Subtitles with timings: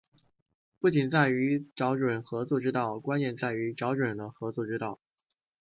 [0.79, 4.99] 不仅在于找准合作之道，关键在于找准了合作之道